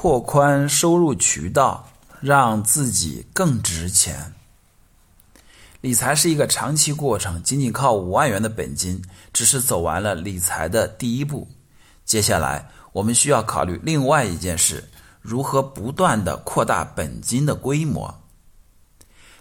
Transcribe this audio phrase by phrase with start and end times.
[0.00, 1.88] 拓宽收入渠道，
[2.20, 4.32] 让自己更值钱。
[5.80, 9.02] 理财是一个长期过程，仅仅靠五万元的本金，
[9.32, 11.48] 只是走完了理财的第一步。
[12.04, 14.88] 接下来，我们需要考虑另外一件事：
[15.20, 18.22] 如何不断的扩大本金的规模。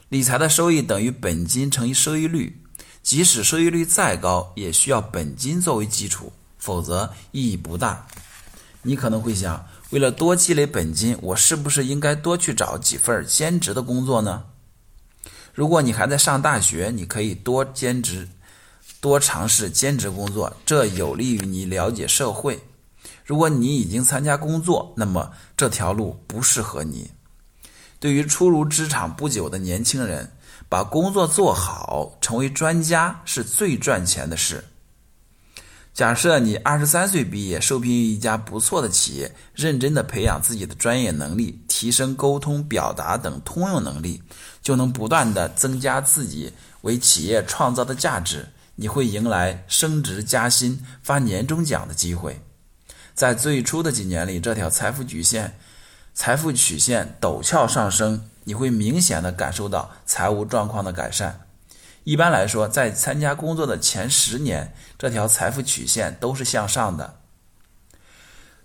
[0.10, 2.64] 理财的收益等于本金乘以收益率，
[3.04, 8.08] 即使收益率再高，也需要本金作为基础，否则意义不大。
[8.84, 14.44] 你可能会想，为了多积累本金，我是不是应该多去找几份兼职的工作呢？
[15.54, 18.28] 如果你还在上大学，你可以多兼职，
[19.00, 22.60] 多尝试兼职工作，这有利于你了解社会。
[23.24, 27.10] 如果你已经参加工作，那么这条路不适合你。
[28.00, 30.30] 对于初入职场不久的年轻人，
[30.68, 34.64] 把工作做好，成为专家是最赚钱的事。
[35.98, 44.22] 假设你二十三岁毕业，受聘于一家不错的企业，认真的培养自己的专业能力，提升沟通、表达等通用能力，
[44.62, 48.48] 就能不断的增加自己为企业创造的价值。
[48.76, 52.40] 你会迎来升职加薪、发年终奖的机会。
[53.16, 55.58] 在最初的几年里，这条财富曲线，
[56.14, 61.47] 财富曲线陡峭上升，你会明显的感受到财务状况的改善。
[62.08, 67.20] 一般来说，在参加工作的前十年，这条财富曲线都是向上的。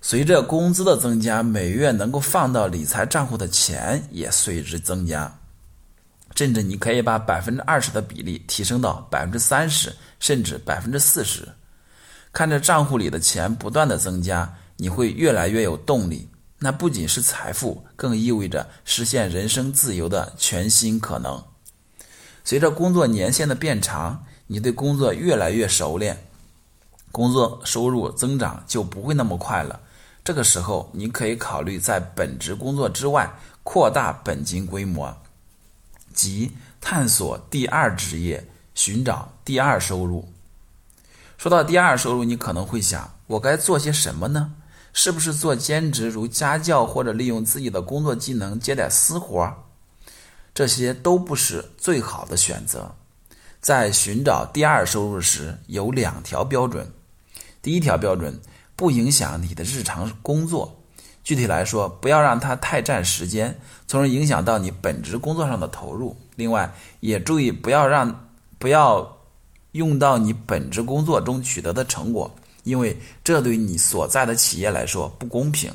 [0.01, 5.41] 随着工资的增加，每月能够放到理财账户的钱也随之增加，
[6.37, 11.49] 甚至你可以把百分之二十的比例提升到百分之三十，甚至百分之四十。
[12.33, 16.31] 看着账户里的钱不断的增加，你会越来越有动力。
[16.61, 21.43] 那不仅是财富，更意味着实现人生自由的全新可能。
[22.45, 26.27] 随着工作年限的变长，你对工作越来越熟练，
[27.11, 29.81] 工作收入增长就不会那么快了。
[30.25, 35.17] 这个时候，你可以考虑在本职工作之外扩大本金规模，
[36.13, 40.29] 即探索第二职业，寻找第二收入。
[41.39, 44.53] 说到第二收入，你可能会想，我该做些什么呢？
[44.93, 49.53] 是不是做兼职，如家教，或者利用自己的工作技能接点私活？
[50.55, 52.95] 这些都不是最好的选择。
[53.61, 56.91] 在寻找第二收入时，有两条标准。
[57.63, 58.41] 第一条标准，
[58.75, 60.79] 不影响你的日常工作。
[61.23, 66.17] 具体来说，不要让它太占时间，从而影响到你本职工作上的投入。
[66.35, 69.19] 另外，也注意不要让不要
[69.71, 72.35] 用到你本职工作中取得的成果，
[72.65, 75.73] 因为这对你所在的企业来说不公平。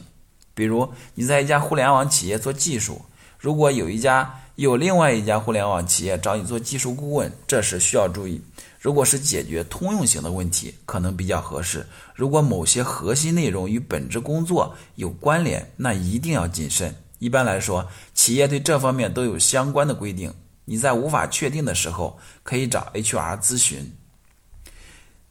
[0.53, 3.01] 比如，你在一家互联网企业做技术，
[3.37, 8.41] 如果有一家有另外一家互联网企业找你做技术顾问，这时需要注意。
[8.79, 11.81] 如果是解决通用型的问题，可能比较合适；
[12.15, 16.95] 如果某些核心内容与本职工作有关联，那一定要谨慎。
[17.19, 20.33] 一般来说，企业对这方面都有相关的规定。
[20.65, 23.91] 你在无法确定的时候，可以找 HR 咨询。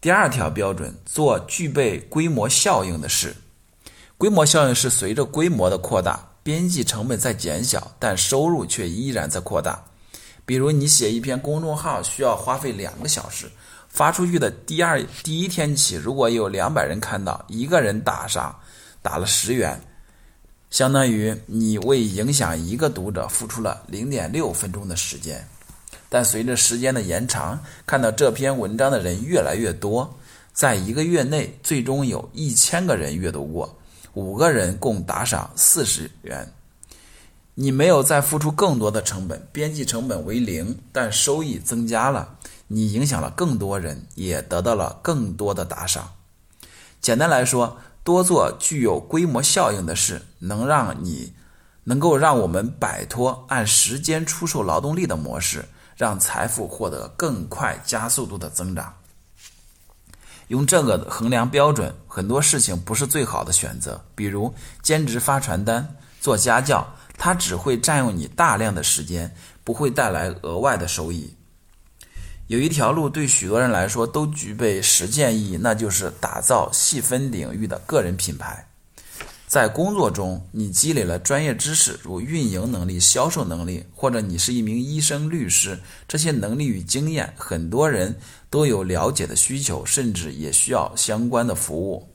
[0.00, 3.34] 第二条标准，做具备规模效应的事。
[4.19, 6.35] 规模效应是随着规模的扩大。
[6.47, 9.83] 边际成本在减小，但收入却依然在扩大。
[10.45, 13.51] 比如，你写一篇公众号需要花费两个小时，
[13.89, 18.55] 发出去的第二第一天起，如果有两百人看到，一个人打赏，
[19.03, 19.81] 打了十元，
[20.71, 25.45] 相当于你为影响一个读者付出了零点六分钟的时间。
[26.09, 30.17] 但随着时间的延长，看到这篇文章的人越来越多，
[30.53, 33.77] 在一个月内，最终有一千个人阅读过。
[34.16, 36.50] 五个人共打赏四十元，
[37.53, 42.38] 你没有再付出更多的成本，边际成本为零，但收益增加了，
[42.69, 46.12] 你影响了更多人，也得到了更多的打赏。
[46.99, 51.34] 简单来说，多做具有规模效应的事，能让你
[51.84, 58.94] 能够让我们摆脱按时间出售劳动力的模式，让财富获得更快加速度的增长。
[60.49, 64.05] 用这个衡量标准，很多事情不是最好的选择。
[64.15, 66.87] 比如兼职发传单、做家教，
[67.19, 69.34] 它只会占用你大量的时间，
[69.65, 71.34] 不会带来额外的收益。
[72.47, 78.66] 有一条路对许多人来说都具备实践意义，那就是打造细分领域的个人品牌。
[79.56, 88.14] 在工作中，你积累了专业知识，如运营能力、销售能力，或者你是一名医生、律师，这些能力与经验，很多人
[88.50, 92.06] 都有了解的需求，甚至也需要相关的服务。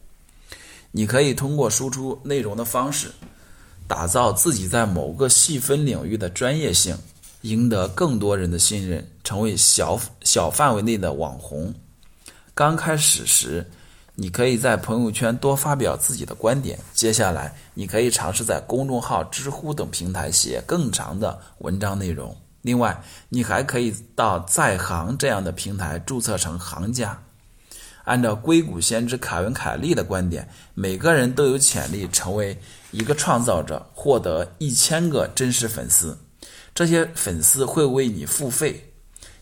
[0.91, 3.11] 你可以通过输出内容的方式，
[3.87, 6.95] 打造自己在某个细分领域的专业性，
[7.41, 11.73] 赢得更多人的信任，成为小小范围内的网红。
[12.53, 13.67] 刚开始时，
[14.15, 16.77] 你可以在朋友圈多发表自己的观点。
[16.93, 22.35] 接下来，你可以尝试在公众号、知乎等平台写更长的文章内容。
[22.61, 27.19] 另外，你还可以到在行这样的平台注册成行家。
[28.03, 32.59] 按照硅谷先知凯文·凯利的观点，每个人都有潜力成为
[32.91, 36.17] 一个创造者，获得一千个真实粉丝。
[36.73, 38.90] 这些粉丝会为你付费，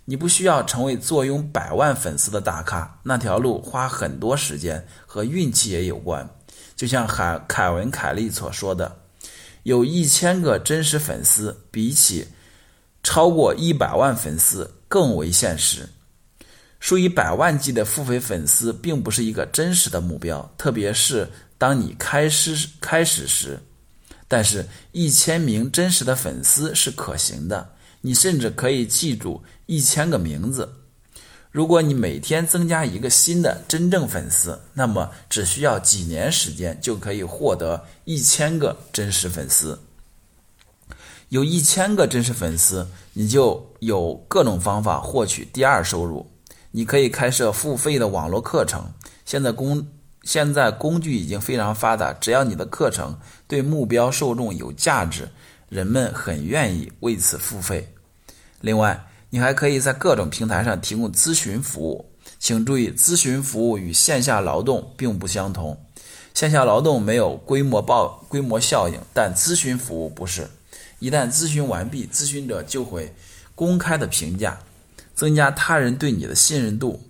[0.10, 6.28] 你不需要成为坐拥百万粉丝的大咖，那条路花很多时间和运气也有关。
[6.76, 9.02] 就像海凯文·凯利所说的
[9.62, 12.28] ：“有一千个真实粉丝，比起
[13.04, 15.88] 超过一百万粉丝更为现实。”
[16.82, 21.30] 数以百万计的付费粉丝并不是一个真实的目标，特别是
[21.60, 23.60] 当你开始开始时。
[24.28, 27.76] 但是，一千名真实的粉丝是可行的。
[28.02, 30.76] 你甚至可以记住一千个名字。
[31.52, 39.80] 如果你每天增加一个新的真正粉丝，那么只需要几年时间就可以获得一千个真实粉丝。
[41.30, 46.30] 有一千个真实粉丝，你就有各种方法获取第二收入。
[46.72, 48.94] 你可以开设付费的网络课程。
[49.26, 49.88] 现在工
[50.24, 55.30] 现在工具已经非常发达，只要你的课程对目标受众有价值，
[55.70, 57.88] 人们很愿意为此付费。
[58.62, 62.06] 另外，你还可以在各种平台上提供咨询服务。
[62.38, 65.78] 请注意，咨询服务与线下劳动并不相同。
[66.34, 70.50] 线下劳动没有规模报规模效应，但咨询服务不是。
[71.00, 73.14] 一旦咨询完毕，咨询者就会
[73.56, 74.60] 公开的评价。
[75.16, 77.02] 增加他人对你的信任度，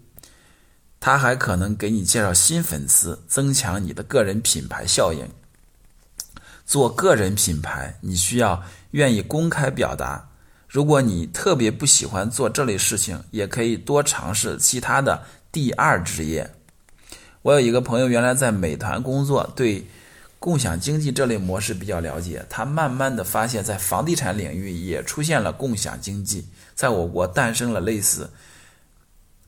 [0.99, 5.27] 他还可能给你介绍新粉丝，增强你的个人品牌效应。
[6.69, 8.61] 做个人品牌，你需要
[8.91, 10.29] 愿意公开表达。
[10.67, 16.47] 如果你特别不喜欢做这类事情，也可以多尝试其他的第二职业。
[17.41, 19.83] 我有一个朋友，原来在美团工作，对
[20.37, 22.45] 共享经济这类模式比较了解。
[22.47, 26.47] 他慢慢的发现，在房地产领域也出现了共享经济。
[26.75, 28.29] 在我国诞生了类似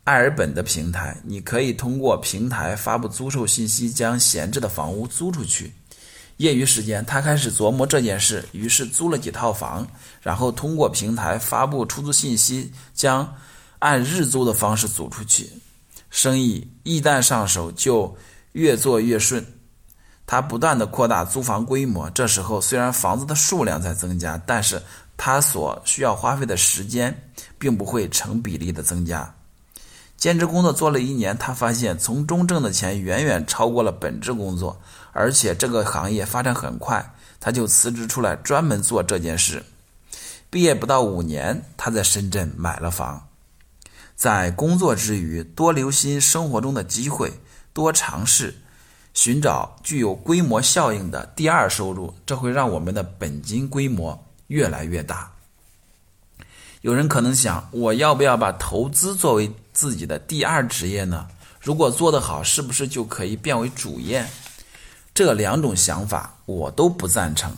[0.05, 5.71] 爱尔本的平台，你可以通过平台发布租售信息，将闲置的房屋租出去。
[6.41, 9.87] 业余时间，他开始琢磨这件事，于是租了几套房，
[10.21, 13.35] 然后通过平台发布出租信息，将
[13.79, 15.49] 按日租的方式租出去。
[16.09, 18.15] 生意一旦上手，就
[18.53, 19.45] 越做越顺。
[20.25, 24.81] 他不断的扩大租房规模，这时候虽然房子的数量在增加，但是。
[25.23, 27.15] 他所需要花费的时间
[27.59, 29.31] 并不会成比例的增加。
[30.21, 34.79] 兼职工作做了一年，他发现从中挣的钱远远超过了本职工作，
[35.13, 39.63] 而且这个行业发展很快，他就辞职出来专门做这件事。
[40.51, 43.29] 毕业不到五年，他在深圳买了房。
[44.15, 47.33] 在工作之余，多留心生活中的机会，
[47.73, 48.53] 多尝试
[49.15, 54.23] 寻找具有规模效应的第二收入，这会让我们的本金规模。
[54.45, 55.31] 越来越大。
[56.81, 61.27] 有人可能想，我要不要把投资作为自己的第二职业呢？
[61.59, 64.25] 如果做得好，是不是就可以变为主业？
[65.13, 67.55] 这两种想法我都不赞成。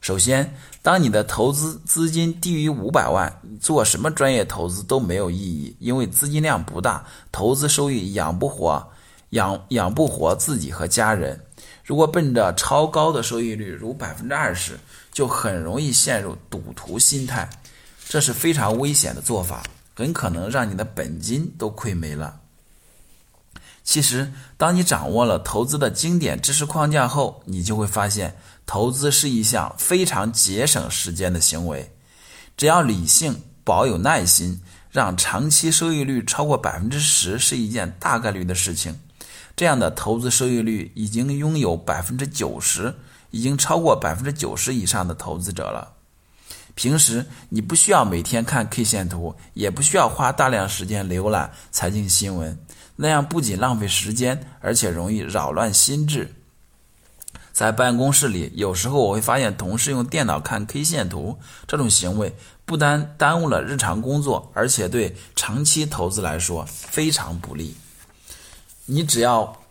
[0.00, 8.86] 首先，当你的投资资金低于五百万，做什么专业投资都没有意义，因为资金量不大，投资收益养不活，
[9.30, 11.40] 养养不活自己和家人。
[11.82, 14.78] 如果奔着超高的收益率，如百分之二十，
[15.10, 17.48] 就很容易陷入赌徒心态，
[18.08, 19.64] 这是非常危险的做法，
[19.96, 22.40] 很可能让你的本金都亏没了。
[23.82, 28.36] 其实，当你掌握了投资的经典知识框架后，你就会发现，
[28.66, 31.94] 投资是一项非常节省时间的行为。
[32.56, 34.60] 只要理性、保有耐心，
[34.90, 38.98] 让长期收益率超过百分之十是一件大概率的事情。
[39.54, 42.92] 这样的投资收益率已经拥有百分之九十，
[43.30, 45.95] 已经超过百分之九十以上的投资者了。
[46.76, 52.56] 平时你不需要每天看 K 线图，也不需要花大量时间浏览财经新闻，
[52.96, 56.34] 那样不仅浪费时间，而且容易扰乱心智。
[57.50, 67.74] 在办公室里，有时候我会发现同事用电脑看 K 线图，这种行为不单耽误了日常工作，而且对长期投资来说非常不利。
[68.84, 69.62] 你只要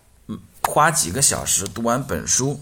[0.63, 2.59] 花几个小时读完本书，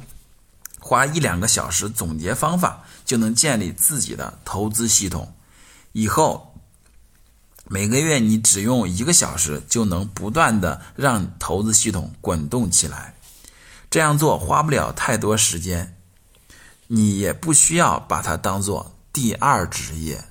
[0.86, 5.34] 花一两个小时总结方法，就能建立自己的投资系统。
[5.94, 6.60] 以后
[7.70, 13.16] 每个月你只用一个小时，就能不断的让投资系统滚动起来。
[13.90, 15.96] 这样做花不了太多时间，
[16.88, 20.26] 你也不需要把它当做第二职业。